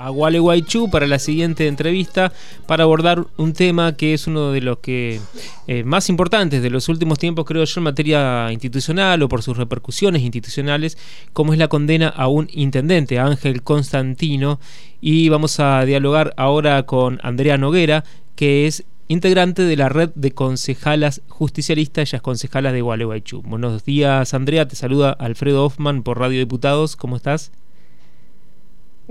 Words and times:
a 0.00 0.08
Gualeguaychú 0.08 0.88
para 0.88 1.06
la 1.06 1.18
siguiente 1.18 1.66
entrevista 1.66 2.32
para 2.66 2.84
abordar 2.84 3.26
un 3.36 3.52
tema 3.52 3.96
que 3.96 4.14
es 4.14 4.26
uno 4.26 4.50
de 4.50 4.62
los 4.62 4.78
que 4.78 5.20
eh, 5.66 5.84
más 5.84 6.08
importantes 6.08 6.62
de 6.62 6.70
los 6.70 6.88
últimos 6.88 7.18
tiempos, 7.18 7.44
creo 7.44 7.64
yo, 7.64 7.80
en 7.80 7.84
materia 7.84 8.50
institucional 8.50 9.22
o 9.22 9.28
por 9.28 9.42
sus 9.42 9.58
repercusiones 9.58 10.22
institucionales, 10.22 10.96
como 11.34 11.52
es 11.52 11.58
la 11.58 11.68
condena 11.68 12.08
a 12.08 12.28
un 12.28 12.48
intendente, 12.50 13.18
Ángel 13.18 13.62
Constantino. 13.62 14.58
Y 15.02 15.28
vamos 15.28 15.60
a 15.60 15.84
dialogar 15.84 16.32
ahora 16.38 16.84
con 16.84 17.20
Andrea 17.22 17.58
Noguera, 17.58 18.04
que 18.36 18.66
es 18.66 18.84
integrante 19.08 19.64
de 19.64 19.76
la 19.76 19.90
red 19.90 20.10
de 20.14 20.30
concejalas 20.30 21.20
justicialistas, 21.28 22.08
ellas 22.08 22.22
concejalas 22.22 22.72
de 22.72 22.80
Gualeguaychú. 22.80 23.42
Buenos 23.42 23.84
días, 23.84 24.32
Andrea, 24.32 24.66
te 24.66 24.76
saluda 24.76 25.10
Alfredo 25.10 25.66
Hoffman 25.66 26.02
por 26.02 26.18
Radio 26.18 26.38
Diputados, 26.38 26.96
¿cómo 26.96 27.16
estás? 27.16 27.52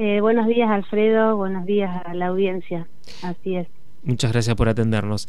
Eh, 0.02 0.22
buenos 0.22 0.48
días, 0.48 0.70
Alfredo. 0.70 1.36
Buenos 1.36 1.66
días 1.66 1.92
a 2.06 2.14
la 2.14 2.28
audiencia. 2.28 2.88
Así 3.22 3.58
es. 3.58 3.68
Muchas 4.02 4.32
gracias 4.32 4.56
por 4.56 4.70
atendernos. 4.70 5.28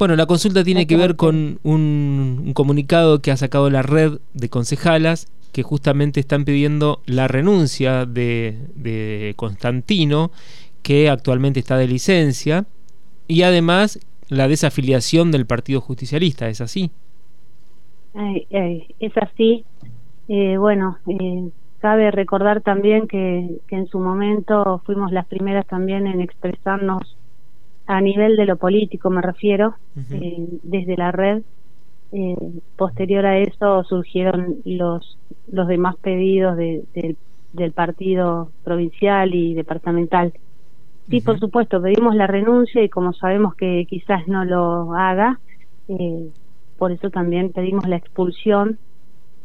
Bueno, 0.00 0.16
la 0.16 0.26
consulta 0.26 0.64
tiene 0.64 0.88
que 0.88 0.96
ver 0.96 1.14
con 1.14 1.60
un, 1.62 2.50
comunicado 2.52 3.22
que 3.22 3.30
ha 3.30 3.36
sacado 3.36 3.70
la 3.70 3.82
red 3.82 4.18
de 4.34 4.48
concejalas 4.48 5.30
que 5.52 5.62
justamente 5.62 6.18
están 6.18 6.44
pidiendo 6.44 7.02
la 7.06 7.28
renuncia 7.28 8.04
de, 8.04 8.58
de 8.74 9.34
Constantino, 9.36 10.32
que 10.82 11.08
actualmente 11.08 11.60
está 11.60 11.76
de 11.76 11.86
licencia, 11.86 12.64
y 13.28 13.42
además 13.42 14.00
la 14.28 14.48
desafiliación 14.48 15.30
del 15.30 15.46
Partido 15.46 15.80
Justicialista. 15.80 16.48
¿Es 16.48 16.60
así? 16.60 16.90
es 18.98 19.16
así. 19.18 19.64
Eh, 20.26 20.56
bueno, 20.58 20.98
eh, 21.06 21.50
Cabe 21.80 22.10
recordar 22.10 22.60
también 22.60 23.08
que, 23.08 23.58
en 23.70 23.86
su 23.86 23.98
momento 23.98 24.82
fuimos 24.84 25.12
las 25.12 25.26
primeras 25.26 25.66
también 25.66 26.06
en 26.06 26.20
expresarnos 26.20 27.16
a 27.86 28.00
nivel 28.02 28.36
de 28.36 28.44
lo 28.44 28.56
político, 28.56 29.08
me 29.08 29.22
refiero, 29.22 29.76
eh, 30.10 30.46
desde 30.62 30.96
la 30.96 31.10
red. 31.10 31.42
Eh, 32.12 32.36
posterior 32.76 33.24
a 33.24 33.38
eso 33.38 33.84
surgieron 33.84 34.56
los, 34.64 35.16
los 35.50 35.68
demás 35.68 35.96
pedidos 36.02 36.56
de, 36.56 36.82
del 37.52 37.72
partido 37.72 38.50
provincial 38.62 39.34
y 39.34 39.54
departamental. 39.54 40.32
Sí, 41.08 41.20
por 41.22 41.40
supuesto, 41.40 41.80
pedimos 41.80 42.14
la 42.14 42.26
renuncia 42.26 42.82
y 42.82 42.88
como 42.88 43.12
sabemos 43.14 43.54
que 43.54 43.86
quizás 43.88 44.28
no 44.28 44.44
lo 44.44 44.94
haga, 44.94 45.40
eh, 45.88 46.28
por 46.76 46.92
eso 46.92 47.10
también 47.10 47.52
pedimos 47.52 47.88
la 47.88 47.96
expulsión 47.96 48.78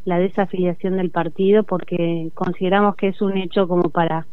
la 0.06 0.20
desafiliación 0.20 0.98
del 0.98 1.10
partido 1.10 1.64
porque 1.64 2.30
consideramos 2.34 2.96
que 2.96 3.10
es 3.10 3.22
un 3.22 3.38
hecho 3.38 3.68
como 3.68 3.90
para 3.90 4.28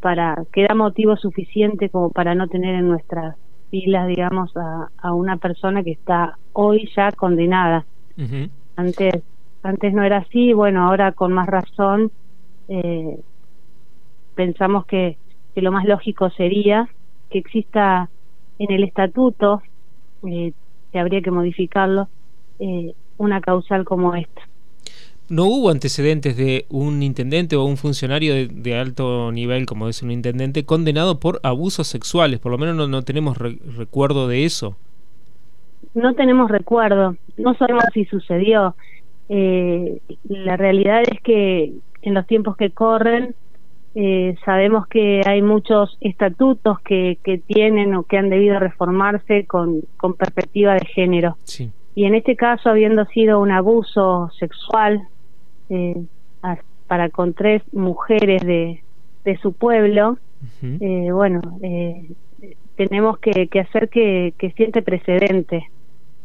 para 0.00 0.44
que 0.52 0.64
da 0.64 0.74
motivo 0.74 1.16
suficiente 1.16 1.88
como 1.88 2.10
para 2.10 2.34
no 2.34 2.48
tener 2.48 2.74
en 2.74 2.88
nuestras 2.88 3.36
filas 3.70 4.08
digamos 4.08 4.56
a, 4.56 4.88
a 4.98 5.12
una 5.12 5.36
persona 5.36 5.82
que 5.82 5.92
está 5.92 6.36
hoy 6.52 6.90
ya 6.94 7.12
condenada. 7.12 7.86
Antes 8.76 9.22
antes 9.62 9.92
no 9.92 10.02
era 10.02 10.18
así 10.18 10.52
bueno 10.52 10.84
ahora 10.84 11.12
con 11.12 11.32
más 11.32 11.46
razón 11.46 12.10
eh, 12.68 13.18
pensamos 14.34 14.84
que, 14.86 15.16
que 15.54 15.62
lo 15.62 15.72
más 15.72 15.84
lógico 15.84 16.30
sería 16.30 16.88
que 17.30 17.38
exista 17.38 18.08
en 18.58 18.72
el 18.72 18.84
estatuto 18.84 19.62
eh, 20.26 20.52
que 20.90 20.98
habría 20.98 21.22
que 21.22 21.30
modificarlo 21.30 22.08
eh, 22.58 22.94
una 23.16 23.40
causal 23.40 23.84
como 23.84 24.14
esta 24.14 24.47
no 25.28 25.44
hubo 25.44 25.70
antecedentes 25.70 26.36
de 26.36 26.66
un 26.70 27.02
intendente 27.02 27.56
o 27.56 27.64
un 27.64 27.76
funcionario 27.76 28.48
de, 28.48 28.78
alto 28.78 29.30
nivel, 29.32 29.66
como 29.66 29.88
es 29.88 30.02
un 30.02 30.10
intendente, 30.10 30.64
condenado 30.64 31.20
por 31.20 31.40
abusos 31.42 31.86
sexuales. 31.86 32.38
Por 32.38 32.52
lo 32.52 32.58
menos 32.58 32.88
no, 32.88 33.02
tenemos 33.02 33.36
recuerdo 33.38 34.28
de 34.28 34.44
eso. 34.44 34.76
No 35.94 36.14
tenemos 36.14 36.50
recuerdo. 36.50 37.16
No 37.36 37.54
sabemos 37.54 37.84
si 37.92 38.04
sucedió. 38.06 38.74
Eh, 39.28 40.00
la 40.28 40.56
realidad 40.56 41.02
es 41.02 41.20
que 41.20 41.72
en 42.02 42.14
los 42.14 42.26
tiempos 42.26 42.56
que 42.56 42.70
corren 42.70 43.34
eh, 43.94 44.36
sabemos 44.44 44.86
que 44.86 45.22
hay 45.26 45.42
muchos 45.42 45.98
estatutos 46.00 46.80
que, 46.80 47.18
que 47.22 47.38
tienen 47.38 47.94
o 47.94 48.04
que 48.04 48.16
han 48.16 48.30
debido 48.30 48.58
reformarse 48.58 49.44
con, 49.46 49.82
con 49.96 50.14
perspectiva 50.14 50.74
de 50.74 50.86
género. 50.86 51.36
Sí. 51.44 51.70
Y 51.94 52.04
en 52.04 52.14
este 52.14 52.36
caso, 52.36 52.70
habiendo 52.70 53.04
sido 53.06 53.40
un 53.40 53.50
abuso 53.50 54.30
sexual 54.38 55.08
eh, 55.68 56.02
para 56.86 57.10
con 57.10 57.34
tres 57.34 57.62
mujeres 57.72 58.44
de, 58.44 58.82
de 59.24 59.36
su 59.38 59.52
pueblo, 59.52 60.18
eh, 60.62 61.10
bueno, 61.12 61.40
eh, 61.62 62.10
tenemos 62.76 63.18
que, 63.18 63.48
que 63.48 63.60
hacer 63.60 63.88
que, 63.88 64.32
que 64.38 64.52
siente 64.52 64.82
precedente. 64.82 65.68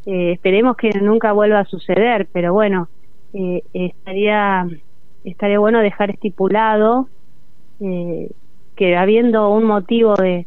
Eh, 0.06 0.34
esperemos 0.34 0.78
que 0.78 0.90
nunca 1.02 1.32
vuelva 1.34 1.60
a 1.60 1.66
suceder, 1.66 2.28
pero 2.32 2.54
bueno, 2.54 2.88
eh, 3.34 3.64
estaría 3.74 4.68
estaría 5.24 5.58
bueno 5.58 5.80
dejar 5.80 6.12
estipulado 6.12 7.08
eh, 7.80 8.30
que 8.76 8.96
habiendo 8.96 9.50
un 9.50 9.64
motivo 9.64 10.16
de, 10.16 10.46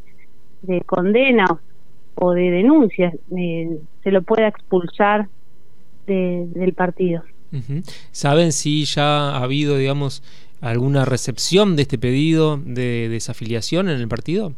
de 0.62 0.80
condena 0.82 1.46
o 2.14 2.32
de 2.32 2.50
denuncia, 2.50 3.12
eh, 3.36 3.78
se 4.02 4.10
lo 4.10 4.22
pueda 4.22 4.48
expulsar 4.48 5.28
de, 6.06 6.46
del 6.54 6.72
partido. 6.72 7.22
¿Saben 8.12 8.52
si 8.52 8.84
ya 8.84 9.30
ha 9.30 9.42
habido, 9.42 9.76
digamos, 9.76 10.22
alguna 10.60 11.04
recepción 11.04 11.76
de 11.76 11.82
este 11.82 11.98
pedido 11.98 12.58
de 12.58 13.08
desafiliación 13.08 13.88
en 13.88 14.00
el 14.00 14.08
partido? 14.08 14.52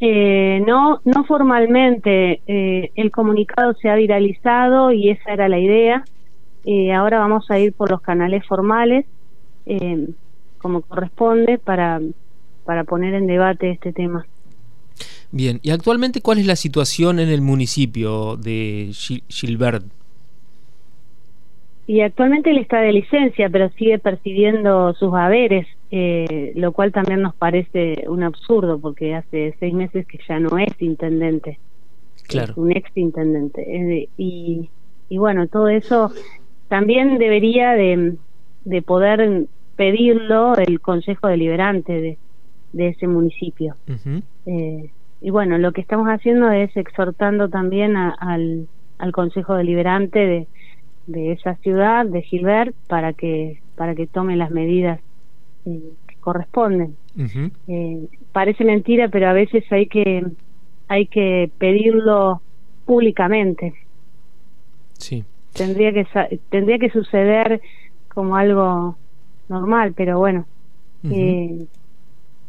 Eh, 0.00 0.62
no, 0.66 1.00
no 1.04 1.24
formalmente. 1.24 2.40
Eh, 2.46 2.90
el 2.94 3.10
comunicado 3.10 3.74
se 3.74 3.88
ha 3.88 3.94
viralizado 3.94 4.92
y 4.92 5.10
esa 5.10 5.32
era 5.32 5.48
la 5.48 5.58
idea. 5.58 6.04
Eh, 6.64 6.92
ahora 6.92 7.18
vamos 7.18 7.50
a 7.50 7.58
ir 7.58 7.72
por 7.72 7.90
los 7.90 8.00
canales 8.00 8.44
formales, 8.46 9.06
como 10.58 10.82
corresponde, 10.82 11.58
para, 11.58 12.00
para 12.64 12.84
poner 12.84 13.14
en 13.14 13.26
debate 13.26 13.70
este 13.70 13.92
tema. 13.92 14.26
Bien, 15.30 15.58
y 15.62 15.70
actualmente, 15.70 16.20
¿cuál 16.20 16.38
es 16.38 16.46
la 16.46 16.56
situación 16.56 17.18
en 17.18 17.28
el 17.28 17.40
municipio 17.40 18.36
de 18.36 18.90
Gilbert? 19.28 19.84
Y 21.86 22.00
actualmente 22.00 22.50
él 22.50 22.58
está 22.58 22.80
de 22.80 22.92
licencia, 22.92 23.50
pero 23.50 23.68
sigue 23.70 23.98
percibiendo 23.98 24.94
sus 24.94 25.12
haberes, 25.14 25.66
eh, 25.90 26.52
lo 26.56 26.72
cual 26.72 26.92
también 26.92 27.20
nos 27.20 27.34
parece 27.34 28.04
un 28.08 28.22
absurdo, 28.22 28.78
porque 28.78 29.14
hace 29.14 29.54
seis 29.60 29.74
meses 29.74 30.06
que 30.06 30.18
ya 30.26 30.40
no 30.40 30.56
es 30.58 30.80
intendente. 30.80 31.58
Claro. 32.26 32.52
Es 32.52 32.56
un 32.58 32.72
ex 32.72 32.90
intendente. 32.96 34.08
y, 34.16 34.70
y 35.10 35.18
bueno, 35.18 35.46
todo 35.46 35.68
eso 35.68 36.10
también 36.68 37.18
debería 37.18 37.72
de, 37.72 38.14
de 38.64 38.82
poder 38.82 39.44
pedirlo 39.76 40.56
el 40.56 40.80
Consejo 40.80 41.28
Deliberante 41.28 42.00
de, 42.00 42.18
de 42.72 42.88
ese 42.88 43.06
municipio. 43.06 43.74
eh, 44.46 44.90
y 45.20 45.30
bueno, 45.30 45.58
lo 45.58 45.72
que 45.72 45.80
estamos 45.80 46.06
haciendo 46.08 46.50
es 46.50 46.76
exhortando 46.76 47.48
también 47.48 47.96
al, 47.96 48.66
al 48.98 49.12
Consejo 49.12 49.54
Deliberante 49.54 50.18
de 50.18 50.46
de 51.06 51.32
esa 51.32 51.56
ciudad, 51.56 52.06
de 52.06 52.22
Gilbert, 52.22 52.74
para 52.86 53.12
que, 53.12 53.60
para 53.76 53.94
que 53.94 54.06
tome 54.06 54.36
las 54.36 54.50
medidas 54.50 55.00
eh, 55.66 55.80
que 56.06 56.14
corresponden. 56.16 56.96
eh, 57.68 58.06
parece 58.32 58.64
mentira, 58.64 59.08
pero 59.08 59.28
a 59.28 59.32
veces 59.32 59.64
hay 59.70 59.86
que, 59.86 60.24
hay 60.88 61.06
que 61.06 61.50
pedirlo 61.58 62.40
públicamente. 62.84 63.74
Sí. 64.98 65.24
Tendría 65.52 65.92
que, 65.92 66.06
tendría 66.50 66.78
que 66.78 66.90
suceder 66.90 67.60
como 68.12 68.36
algo 68.36 68.96
normal, 69.48 69.92
pero 69.96 70.18
bueno, 70.18 70.46
eh, 71.10 71.66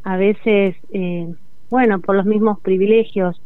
a 0.03 0.17
veces, 0.17 0.75
eh, 0.91 1.27
bueno, 1.69 1.99
por 1.99 2.15
los 2.15 2.25
mismos 2.25 2.59
privilegios 2.61 3.39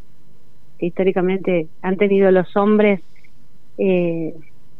que 0.77 0.87
históricamente 0.87 1.67
han 1.81 1.97
tenido 1.97 2.31
los 2.31 2.55
hombres, 2.55 3.01
eh, 3.77 4.33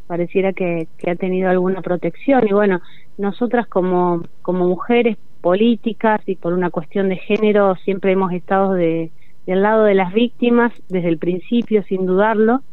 pareciera 0.10 0.54
que, 0.54 0.88
ha 1.08 1.16
tenido 1.16 1.52
alguna 1.52 1.84
protección 1.84 2.48
y 2.50 2.52
bueno, 2.52 2.82
nosotras 3.20 3.68
como, 3.68 4.24
como 4.42 4.68
mujeres 4.68 5.18
políticas 5.40 6.20
y 6.26 6.36
por 6.36 6.54
una 6.54 6.72
cuestión 6.72 7.10
de 7.10 7.18
género 7.18 7.76
siempre 7.86 8.14
hemos 8.14 8.34
estado 8.34 8.74
de, 8.74 9.12
del 9.46 9.62
lado 9.62 9.84
de 9.84 9.94
las 9.94 10.12
víctimas 10.12 10.74
desde 10.90 11.10
el 11.10 11.20
principio 11.20 11.84
sin 11.84 12.08
dudarlo 12.08 12.64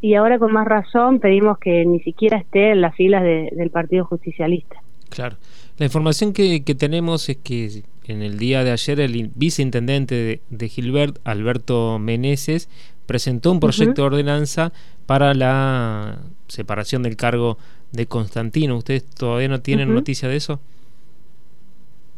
y 0.00 0.14
ahora 0.14 0.38
con 0.38 0.50
más 0.50 0.66
razón 0.66 1.20
pedimos 1.20 1.58
que 1.58 1.84
ni 1.84 2.00
siquiera 2.00 2.38
esté 2.38 2.70
en 2.70 2.80
las 2.80 2.96
filas 2.96 3.22
del 3.22 3.68
Partido 3.68 4.06
Justicialista. 4.06 4.76
Claro. 5.10 5.36
La 5.76 5.84
información 5.84 6.32
que, 6.32 6.64
que, 6.64 6.74
tenemos 6.74 7.28
es 7.28 7.36
que 7.36 7.82
en 8.06 8.22
el 8.22 8.38
día 8.38 8.64
de 8.64 8.70
ayer 8.70 8.98
el 8.98 9.30
viceintendente 9.34 10.14
de, 10.14 10.40
de 10.48 10.68
Gilbert, 10.70 11.18
Alberto 11.24 11.98
Meneses, 11.98 12.70
presentó 13.12 13.52
un 13.52 13.60
proyecto 13.60 14.00
de 14.00 14.06
ordenanza 14.06 14.72
para 15.04 15.34
la 15.34 16.16
separación 16.48 17.02
del 17.02 17.14
cargo 17.14 17.58
de 17.92 18.06
Constantino. 18.06 18.74
¿Ustedes 18.74 19.04
todavía 19.04 19.48
no 19.48 19.60
tienen 19.60 19.92
noticia 19.92 20.30
de 20.30 20.36
eso? 20.36 20.60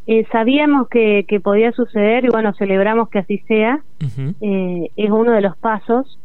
Eh, 0.06 0.24
sabíamos 0.30 0.86
que, 0.88 1.24
que, 1.26 1.40
podía 1.40 1.72
suceder 1.72 2.26
y 2.26 2.28
bueno, 2.28 2.54
celebramos 2.56 3.08
que 3.08 3.18
así 3.18 3.38
sea. 3.48 3.82
eh, 4.40 4.88
es 4.94 5.10
uno 5.10 5.32
de 5.32 5.40
los 5.40 5.56
pasos 5.56 6.16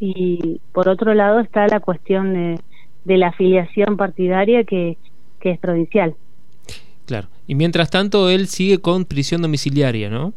y 0.00 0.58
por 0.72 0.88
otro 0.88 1.12
lado 1.12 1.40
está 1.40 1.66
la 1.66 1.80
cuestión 1.80 2.32
de, 2.32 2.60
de 3.04 3.18
la 3.18 3.28
afiliación 3.28 3.98
partidaria 3.98 4.64
que, 4.64 4.96
que 5.38 5.50
es 5.50 5.58
provincial. 5.58 6.14
Claro. 7.04 7.28
Y 7.46 7.56
mientras 7.56 7.90
tanto, 7.90 8.30
él 8.30 8.46
sigue 8.46 8.78
con 8.78 9.04
prisión 9.04 9.42
domiciliaria, 9.42 10.08
¿no? 10.08 10.32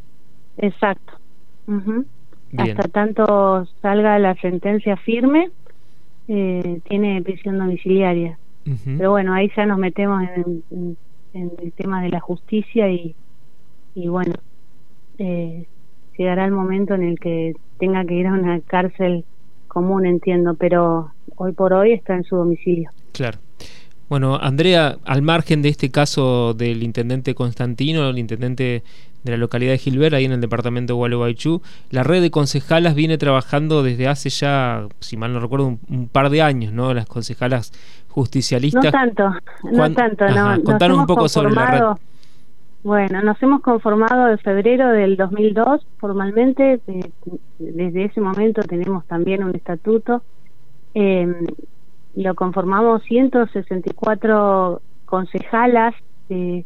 Exacto. 0.57 1.13
Hasta 2.55 2.87
tanto 2.87 3.65
salga 3.81 4.17
la 4.19 4.35
sentencia 4.35 4.95
firme, 4.97 5.49
eh, 6.27 6.79
tiene 6.87 7.21
prisión 7.21 7.57
domiciliaria. 7.57 8.37
Pero 8.85 9.11
bueno, 9.11 9.33
ahí 9.33 9.49
ya 9.55 9.65
nos 9.65 9.77
metemos 9.77 10.23
en, 10.23 10.97
en, 11.33 11.51
el 11.63 11.71
tema 11.71 12.01
de 12.01 12.09
la 12.09 12.19
justicia 12.19 12.91
y, 12.91 13.15
y 13.95 14.09
bueno, 14.09 14.33
eh, 15.19 15.65
llegará 16.17 16.43
el 16.43 16.51
momento 16.51 16.93
en 16.93 17.03
el 17.03 17.17
que 17.17 17.55
tenga 17.79 18.03
que 18.03 18.15
ir 18.15 18.27
a 18.27 18.33
una 18.33 18.59
cárcel 18.59 19.23
común, 19.69 20.05
entiendo, 20.05 20.55
pero 20.55 21.11
hoy 21.37 21.53
por 21.53 21.71
hoy 21.71 21.93
está 21.93 22.15
en 22.15 22.25
su 22.25 22.35
domicilio. 22.35 22.89
Claro. 23.13 23.37
Bueno, 24.09 24.37
Andrea, 24.37 24.97
al 25.03 25.21
margen 25.21 25.61
de 25.61 25.69
este 25.69 25.91
caso 25.91 26.53
del 26.53 26.81
intendente 26.83 27.35
Constantino, 27.35 28.09
el 28.09 28.17
intendente 28.17 28.83
de 29.23 29.31
la 29.31 29.37
localidad 29.37 29.71
de 29.71 29.77
Gilbert, 29.77 30.13
ahí 30.13 30.25
en 30.25 30.31
el 30.31 30.41
departamento 30.41 30.93
de 30.93 30.97
Gualeguaychú, 30.97 31.61
la 31.89 32.03
red 32.03 32.21
de 32.21 32.31
concejalas 32.31 32.95
viene 32.95 33.17
trabajando 33.17 33.83
desde 33.83 34.07
hace 34.07 34.29
ya, 34.29 34.87
si 34.99 35.17
mal 35.17 35.33
no 35.33 35.39
recuerdo, 35.39 35.77
un, 35.89 36.09
par 36.11 36.29
de 36.29 36.41
años, 36.41 36.73
¿no? 36.73 36.93
Las 36.93 37.05
concejalas 37.07 37.71
justicialistas. 38.09 38.85
No 38.85 38.91
tanto, 38.91 39.35
no 39.71 39.91
tanto, 39.93 40.27
no. 40.29 40.63
Contanos 40.63 40.97
un 40.97 41.05
poco 41.05 41.29
sobre 41.29 41.53
la 41.53 41.65
red. 41.71 41.81
Bueno, 42.83 43.21
nos 43.21 43.41
hemos 43.43 43.61
conformado 43.61 44.29
en 44.29 44.37
febrero 44.39 44.89
del 44.91 45.17
2002 45.17 45.85
formalmente, 45.97 46.79
eh, 46.87 47.11
desde 47.59 48.05
ese 48.05 48.21
momento 48.21 48.61
tenemos 48.61 49.05
también 49.07 49.43
un 49.43 49.53
estatuto. 49.55 50.21
Eh, 50.93 51.27
lo 52.15 52.33
conformamos 52.33 53.03
164 53.03 54.81
concejalas 55.05 55.93
de, 56.29 56.65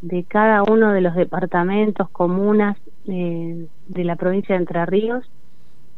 de 0.00 0.24
cada 0.24 0.62
uno 0.62 0.92
de 0.92 1.00
los 1.00 1.14
departamentos, 1.14 2.08
comunas 2.10 2.76
eh, 3.06 3.66
de 3.88 4.04
la 4.04 4.16
provincia 4.16 4.54
de 4.54 4.60
Entre 4.60 4.86
Ríos. 4.86 5.28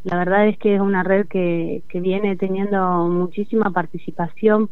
La 0.04 0.16
verdad 0.16 0.46
es 0.46 0.56
que 0.58 0.74
es 0.76 0.80
una 0.80 1.02
red 1.02 1.26
que, 1.26 1.82
que 1.88 2.00
viene 2.00 2.36
teniendo 2.36 3.08
muchísima 3.08 3.70
participación, 3.70 4.70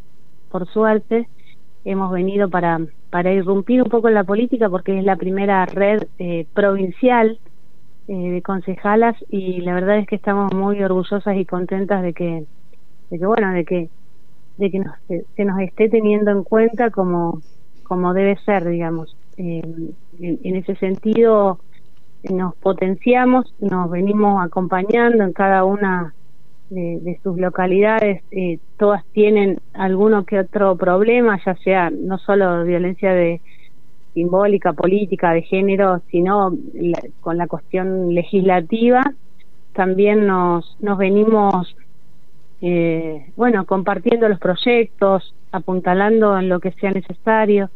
por 0.50 0.66
suerte. 0.69 1.28
Hemos 1.84 2.10
venido 2.12 2.48
para, 2.48 2.80
para 3.10 3.32
irrumpir 3.32 3.82
un 3.82 3.88
poco 3.88 4.08
en 4.08 4.14
la 4.14 4.25
política 4.25 4.69
porque 4.69 4.98
es 4.98 5.04
la 5.04 5.16
primera 5.16 5.64
red 5.66 6.04
eh, 6.19 6.46
provincial 6.54 7.38
eh, 8.08 8.30
de 8.30 8.42
concejalas 8.42 9.16
y 9.28 9.60
la 9.60 9.75
verdad 9.75 9.98
es 9.98 10.06
que 10.06 10.16
estamos 10.16 10.52
muy 10.54 10.82
orgullosas 10.82 11.36
y 11.36 11.44
contentas 11.44 12.02
de 12.02 12.14
que 12.14 12.44
de 13.10 13.19
que 13.19 13.26
bueno 13.26 13.52
de 13.52 13.64
que 13.64 13.90
de 14.56 14.70
que 14.70 14.78
nos, 14.78 14.96
se 15.36 15.44
nos 15.44 15.60
esté 15.60 15.88
teniendo 15.88 16.30
en 16.30 16.42
cuenta 16.42 16.90
como 16.90 17.40
como 17.88 18.14
debe 18.14 18.37
ser 18.44 18.69
digamos. 18.69 19.17
Eh, 19.37 19.62
en, 20.20 20.56
ese 20.56 20.76
sentido 20.76 21.58
nos 22.29 22.55
potenciamos 22.56 23.52
nos 23.61 23.90
venimos 23.90 24.44
acompañando 24.44 25.25
en 25.25 25.32
cada 25.32 25.64
una 25.64 26.14
de, 26.70 27.19
sus 27.23 27.38
localidades. 27.38 28.23
Eh, 28.31 28.58
todas 28.76 29.05
tienen 29.12 29.58
alguno 29.73 30.25
que 30.25 30.38
otro 30.38 30.76
problema 30.76 31.40
ya 31.44 31.55
sea 31.56 31.90
no 31.90 32.19
solo 32.19 32.64
violencia 32.64 33.12
de 33.12 33.40
simbólica 34.12 34.73
política 34.73 35.32
de 35.32 35.43
género 35.43 36.02
sino 36.11 36.52
con 37.20 37.38
la 37.38 37.46
cuestión 37.46 38.14
legislativa 38.14 39.02
también 39.73 40.26
nos 40.26 40.76
nos 40.81 40.99
venimos 40.99 41.76
eh, 42.60 43.31
bueno, 43.37 43.64
compartiendo 43.66 44.28
los 44.28 44.38
proyectos, 44.38 45.34
apuntalando 45.52 46.38
en 46.38 46.49
lo 46.49 46.60
que 46.60 46.72
sea 46.72 46.90
necesario. 46.90 47.70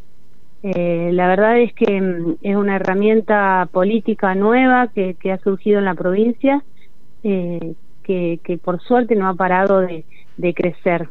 Eh, 0.62 1.11
la 1.12 1.26
verdad 1.26 1.58
es 1.58 1.73
que 1.75 2.00
mm, 2.00 2.37
es 2.43 2.56
una 2.56 2.76
herramienta 2.76 3.69
política 3.73 4.34
nueva 4.34 4.88
que, 4.88 5.14
que 5.14 5.32
ha 5.32 5.38
surgido 5.38 5.79
en 5.79 5.84
la 5.84 5.94
provincia, 5.94 6.62
eh, 7.25 7.75
que, 8.02 8.40
que, 8.43 8.58
por 8.58 8.82
suerte 8.82 9.14
no 9.14 9.29
ha 9.29 9.34
parado 9.34 9.81
de, 9.81 10.05
de 10.37 10.55
crecer. 10.55 11.08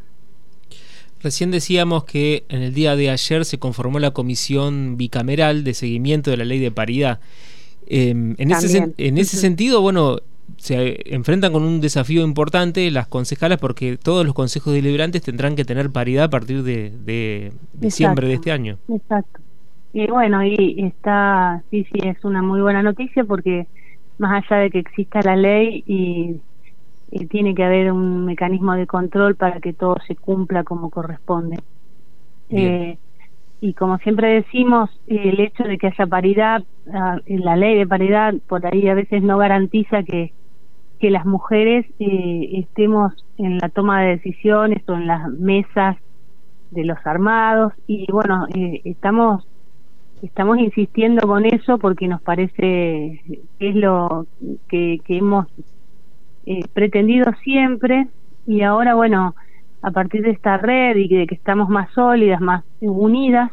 Recién 1.22 1.52
decíamos 1.52 2.04
que 2.06 2.46
en 2.50 2.64
el 2.64 2.74
día 2.74 2.96
de 2.96 3.10
ayer 3.10 3.46
se 3.46 3.60
conformó 3.60 4.00
la 4.00 4.12
comisión 4.12 4.98
bicameral 4.98 5.64
de 5.64 5.74
seguimiento 5.74 6.32
de 6.32 6.38
la 6.38 6.46
ley 6.46 6.60
de 6.60 6.72
paridad. 6.72 7.20
Eh, 7.88 8.10
en, 8.10 8.52
ese, 8.52 8.94
en 8.98 9.18
ese 9.18 9.38
sentido, 9.38 9.82
bueno, 9.82 10.18
se 10.58 11.14
enfrentan 11.14 11.54
con 11.54 11.64
un 11.64 11.82
desafío 11.82 12.24
importante 12.24 12.90
las 12.92 13.08
concejalas 13.08 13.60
porque 13.60 13.98
todos 13.98 14.26
los 14.26 14.34
consejos 14.34 14.74
deliberantes 14.74 15.22
tendrán 15.22 15.56
que 15.56 15.66
tener 15.66 15.92
paridad 15.92 16.26
a 16.26 16.30
partir 16.30 16.64
de, 16.64 17.52
diciembre 17.74 18.28
de 18.28 18.34
este 18.34 18.52
año. 18.52 18.78
Exacto. 18.88 19.40
Y 19.94 20.08
bueno, 20.08 20.44
y 20.46 20.84
está, 20.86 21.64
sí, 21.70 21.86
sí, 21.92 22.00
es 22.04 22.24
una 22.24 22.42
muy 22.42 22.62
buena 22.62 22.82
noticia 22.82 23.26
porque 23.26 23.68
más 24.18 24.44
allá 24.44 24.62
de 24.62 24.70
que 24.70 24.80
exista 24.80 25.22
la 25.22 25.36
ley 25.36 25.84
y, 25.86 26.40
tiene 27.30 27.54
que 27.54 27.66
haber 27.66 27.92
un 27.92 28.24
mecanismo 28.24 28.74
de 28.74 28.88
control 28.88 29.36
para 29.36 29.60
que 29.60 29.74
todo 29.74 29.98
se 30.08 30.16
cumpla 30.16 30.64
como 30.64 30.90
corresponde. 30.90 31.60
Eh, 32.50 32.98
y 33.60 33.74
como 33.74 33.98
siempre 33.98 34.30
decimos, 34.30 34.90
el 35.08 35.42
hecho 35.42 35.66
de 35.66 35.78
que 35.78 35.88
haya 35.88 36.08
paridad, 36.08 36.64
ah, 36.94 37.20
la 37.28 37.58
ley 37.58 37.78
de 37.78 37.86
paridad 37.86 38.34
por 38.48 38.66
ahí 38.66 38.88
a 38.88 38.94
veces 38.94 39.22
no 39.24 39.38
garantiza 39.38 40.04
que 40.04 40.32
que 41.02 41.10
las 41.10 41.26
mujeres 41.26 41.88
eh, 41.98 42.50
estemos 42.54 43.14
en 43.40 43.58
la 43.58 43.70
toma 43.70 44.04
de 44.04 44.10
decisiones 44.12 44.88
o 44.88 44.94
en 44.94 45.08
las 45.08 45.28
mesas 45.32 45.98
de 46.70 46.86
los 46.86 47.00
armados. 47.06 47.74
Y 47.88 48.06
bueno 48.12 48.46
eh, 48.54 48.82
estamos 48.86 49.44
estamos 50.22 50.60
insistiendo 50.60 51.28
con 51.28 51.46
eso 51.46 51.80
porque 51.80 52.08
nos 52.08 52.22
parece 52.22 53.20
que 53.58 53.70
es 53.70 53.76
lo 53.76 54.28
que, 54.70 55.02
que 55.04 55.18
hemos 55.18 55.48
eh, 56.46 56.66
pretendido 56.72 57.34
siempre. 57.44 58.08
Y 58.46 58.62
ahora 58.62 58.94
bueno 58.94 59.34
a 59.82 59.90
partir 59.90 60.22
de 60.22 60.30
esta 60.30 60.58
red 60.58 60.96
y 60.98 61.08
de 61.08 61.26
que 61.26 61.34
estamos 61.34 61.68
más 61.68 61.92
sólidas 61.94 62.40
más 62.42 62.64
unidas 62.80 63.52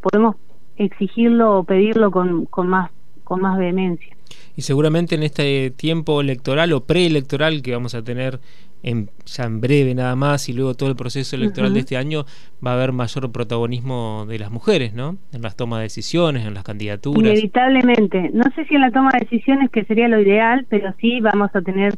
podemos 0.00 0.36
exigirlo 0.76 1.58
o 1.58 1.64
pedirlo 1.64 2.12
con, 2.12 2.46
con 2.46 2.68
más 2.68 2.92
con 3.24 3.40
más 3.40 3.58
vehemencia 3.58 4.13
y 4.56 4.62
seguramente 4.62 5.14
en 5.14 5.22
este 5.22 5.70
tiempo 5.70 6.20
electoral 6.20 6.72
o 6.72 6.84
preelectoral 6.84 7.62
que 7.62 7.72
vamos 7.72 7.94
a 7.94 8.02
tener 8.02 8.40
en, 8.84 9.10
ya 9.24 9.44
en 9.44 9.60
breve 9.60 9.94
nada 9.94 10.14
más 10.14 10.48
y 10.48 10.52
luego 10.52 10.74
todo 10.74 10.90
el 10.90 10.96
proceso 10.96 11.36
electoral 11.36 11.72
de 11.72 11.80
este 11.80 11.96
año 11.96 12.24
va 12.64 12.72
a 12.72 12.74
haber 12.74 12.92
mayor 12.92 13.32
protagonismo 13.32 14.26
de 14.28 14.38
las 14.38 14.50
mujeres, 14.50 14.92
¿no? 14.92 15.16
En 15.32 15.40
las 15.42 15.56
tomas 15.56 15.78
de 15.78 15.84
decisiones, 15.84 16.46
en 16.46 16.52
las 16.52 16.64
candidaturas. 16.64 17.32
Inevitablemente. 17.32 18.30
No 18.34 18.44
sé 18.54 18.66
si 18.66 18.74
en 18.74 18.82
la 18.82 18.90
toma 18.90 19.10
de 19.12 19.20
decisiones, 19.20 19.70
que 19.70 19.84
sería 19.84 20.06
lo 20.06 20.20
ideal, 20.20 20.66
pero 20.68 20.94
sí 21.00 21.20
vamos 21.20 21.50
a 21.54 21.62
tener 21.62 21.94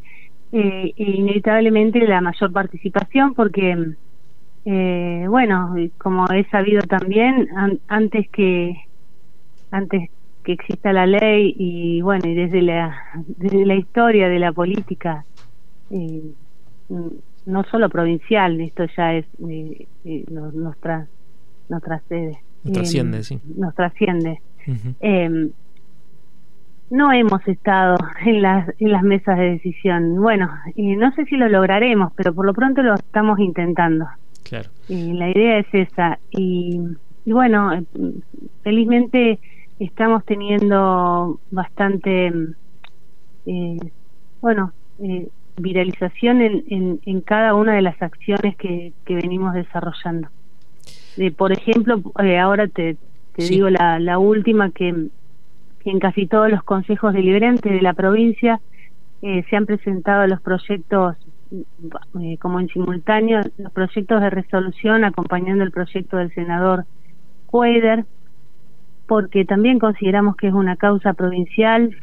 eh, 0.52 0.92
inevitablemente 0.96 1.98
la 2.06 2.20
mayor 2.20 2.52
participación 2.52 3.34
porque, 3.34 3.76
eh, 4.64 5.26
bueno, 5.28 5.74
como 5.98 6.30
he 6.30 6.44
sabido 6.50 6.82
también, 6.82 7.48
antes 7.88 8.28
que 8.30 8.76
antes 9.72 10.08
que 10.46 10.52
exista 10.52 10.92
la 10.92 11.06
ley 11.06 11.56
y 11.58 12.00
bueno 12.02 12.28
y 12.28 12.34
desde 12.34 12.62
la 12.62 12.96
desde 13.26 13.66
la 13.66 13.74
historia 13.74 14.28
de 14.28 14.38
la 14.38 14.52
política 14.52 15.24
eh, 15.90 16.22
no 17.46 17.64
solo 17.64 17.90
provincial 17.90 18.60
esto 18.60 18.84
ya 18.96 19.14
es 19.14 19.26
eh, 19.50 19.88
eh, 20.04 20.24
nos, 20.30 20.54
nos, 20.54 20.76
nos 21.68 21.82
trascede 21.82 22.38
nos 22.62 22.72
trasciende 22.72 23.24
sí. 23.24 23.40
Nos 23.56 23.74
trasciende. 23.74 24.40
No 26.88 27.12
hemos 27.12 27.46
estado 27.48 27.96
en 28.24 28.42
las 28.42 28.68
en 28.78 28.92
las 28.92 29.02
mesas 29.02 29.38
de 29.38 29.50
decisión. 29.50 30.22
Bueno 30.22 30.48
no 30.76 31.12
sé 31.16 31.24
si 31.24 31.36
lo 31.36 31.48
lograremos 31.48 32.12
pero 32.14 32.32
por 32.32 32.46
lo 32.46 32.54
pronto 32.54 32.82
lo 32.82 32.94
estamos 32.94 33.40
intentando. 33.40 34.06
Claro. 34.44 34.70
La 34.88 35.28
idea 35.28 35.58
es 35.58 35.66
esa. 35.72 36.20
Y, 36.30 36.80
y 37.24 37.32
bueno 37.32 37.84
felizmente 38.62 39.40
estamos 39.78 40.24
teniendo 40.24 41.38
bastante, 41.50 42.32
eh, 43.46 43.78
bueno, 44.40 44.72
eh, 45.00 45.28
viralización 45.56 46.40
en, 46.40 47.00
en, 47.04 47.20
cada 47.22 47.54
una 47.54 47.74
de 47.74 47.82
las 47.82 48.00
acciones 48.02 48.56
que, 48.56 48.92
que 49.04 49.14
venimos 49.14 49.54
desarrollando. 49.54 50.28
De, 51.16 51.30
por 51.30 51.52
ejemplo, 51.52 52.00
eh, 52.22 52.38
ahora 52.38 52.68
te, 52.68 52.96
te 53.34 53.44
digo 53.44 53.70
la, 53.70 53.98
la 53.98 54.18
última 54.18 54.70
que, 54.70 55.08
en 55.84 56.00
casi 56.00 56.26
todos 56.26 56.50
los 56.50 56.64
consejos 56.64 57.14
deliberantes 57.14 57.72
de 57.72 57.80
la 57.80 57.92
provincia 57.92 58.60
se 59.20 59.56
han 59.56 59.66
presentado 59.66 60.26
los 60.26 60.40
proyectos 60.40 61.16
como 62.40 62.58
en 62.58 62.68
simultáneo 62.68 63.40
los 63.56 63.72
proyectos 63.72 64.20
de 64.20 64.30
resolución 64.30 65.04
acompañando 65.04 65.62
el 65.62 65.70
proyecto 65.70 66.16
del 66.16 66.34
senador 66.34 66.86
Cueder 67.46 68.04
porque 69.06 69.44
también 69.44 69.78
consideramos 69.78 70.36
que 70.36 70.48
es 70.48 70.54
una 70.54 70.76
causa 70.76 71.14
provincial 71.14 71.96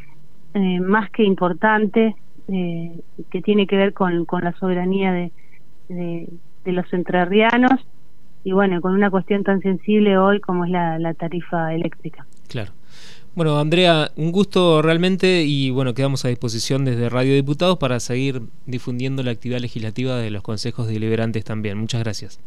eh, 0.54 0.80
más 0.80 1.10
que 1.12 1.24
importante, 1.24 2.16
eh, 2.48 3.00
que 3.32 3.42
tiene 3.42 3.68
que 3.68 3.76
ver 3.76 3.94
con, 3.94 4.26
con 4.26 4.44
la 4.44 4.54
soberanía 4.54 5.12
de, 5.12 5.32
de, 5.90 6.72
los 6.72 6.92
entrerrianos 6.94 7.80
y 8.44 8.52
bueno, 8.52 8.82
con 8.82 8.94
una 8.94 9.10
cuestión 9.10 9.44
tan 9.44 9.62
sensible 9.62 10.18
hoy 10.18 10.40
como 10.40 10.66
es 10.66 10.72
la, 10.72 11.00
la 11.00 11.14
tarifa 11.14 11.74
eléctrica. 11.74 12.26
Claro. 12.48 12.72
Bueno, 13.36 13.60
Andrea, 13.60 14.12
un 14.16 14.32
gusto 14.32 14.82
realmente 14.82 15.44
y 15.44 15.72
bueno, 15.72 15.94
quedamos 15.96 16.24
a 16.24 16.28
disposición 16.28 16.86
desde 16.86 17.10
Radio 17.10 17.34
Diputados 17.34 17.80
para 17.80 18.00
seguir 18.00 18.44
difundiendo 18.68 19.24
la 19.24 19.32
actividad 19.32 19.60
legislativa 19.60 20.18
de 20.18 20.30
los 20.30 20.44
consejos 20.44 20.88
deliberantes 20.88 21.44
también. 21.44 21.80
Muchas 21.80 22.04
gracias. 22.04 22.40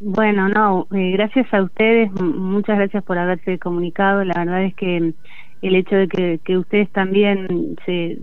Bueno, 0.00 0.48
no, 0.48 0.86
eh, 0.92 1.12
gracias 1.12 1.52
a 1.54 1.62
ustedes, 1.62 2.10
muchas 2.12 2.76
gracias 2.76 3.02
por 3.04 3.16
haberse 3.18 3.58
comunicado. 3.58 4.24
La 4.24 4.34
verdad 4.34 4.64
es 4.64 4.74
que 4.74 5.14
el 5.62 5.76
hecho 5.76 5.96
de 5.96 6.08
que, 6.08 6.40
que 6.44 6.58
ustedes 6.58 6.90
también 6.90 7.76
se, 7.86 8.18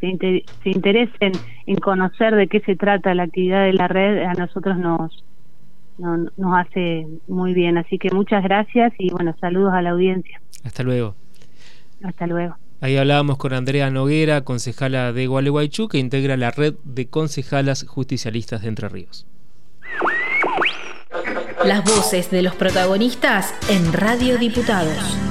se, 0.00 0.44
se, 0.62 0.70
interesen 0.70 1.32
en 1.66 1.76
conocer 1.76 2.34
de 2.34 2.46
qué 2.46 2.60
se 2.60 2.76
trata 2.76 3.14
la 3.14 3.24
actividad 3.24 3.64
de 3.64 3.74
la 3.74 3.88
red, 3.88 4.22
a 4.22 4.32
nosotros 4.34 4.78
nos, 4.78 5.24
nos, 5.98 6.38
nos 6.38 6.56
hace 6.56 7.06
muy 7.26 7.52
bien. 7.52 7.76
Así 7.76 7.98
que 7.98 8.10
muchas 8.10 8.42
gracias 8.42 8.92
y 8.98 9.10
bueno, 9.10 9.34
saludos 9.40 9.74
a 9.74 9.82
la 9.82 9.90
audiencia. 9.90 10.40
Hasta 10.64 10.82
luego. 10.82 11.14
Hasta 12.02 12.26
luego. 12.26 12.56
Ahí 12.80 12.96
hablábamos 12.96 13.38
con 13.38 13.52
Andrea 13.52 13.90
Noguera, 13.90 14.44
concejala 14.44 15.12
de 15.12 15.26
Gualeguaychú, 15.26 15.88
que 15.88 15.98
integra 15.98 16.36
la 16.36 16.52
red 16.52 16.74
de 16.84 17.08
concejalas 17.08 17.84
justicialistas 17.84 18.62
de 18.62 18.68
Entre 18.68 18.88
Ríos. 18.88 19.26
Las 21.64 21.84
voces 21.84 22.30
de 22.30 22.42
los 22.42 22.54
protagonistas 22.54 23.52
en 23.68 23.92
Radio 23.92 24.38
Diputados. 24.38 25.27